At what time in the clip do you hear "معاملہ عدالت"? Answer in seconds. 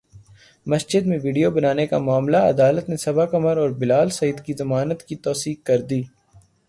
1.97-2.89